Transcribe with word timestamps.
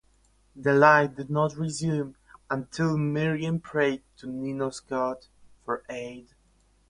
The 0.55 0.73
light 0.73 1.15
did 1.15 1.29
not 1.29 1.57
resume 1.57 2.15
until 2.49 2.97
Mirian 2.97 3.59
prayed 3.59 4.01
to 4.17 4.25
"Nino's 4.31 4.79
God" 4.79 5.27
for 5.63 5.83
aid. 5.91 6.29